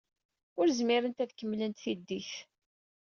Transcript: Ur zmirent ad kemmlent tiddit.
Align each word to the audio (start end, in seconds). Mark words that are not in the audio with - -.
Ur 0.59 0.67
zmirent 0.77 1.23
ad 1.23 1.31
kemmlent 1.33 1.81
tiddit. 1.83 2.31